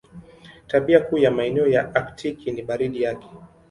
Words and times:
Tabia 0.67 0.99
kuu 0.99 1.17
ya 1.17 1.31
maeneo 1.31 1.67
ya 1.67 1.95
Aktiki 1.95 2.51
ni 2.51 2.61
baridi 2.61 3.01
yake. 3.01 3.27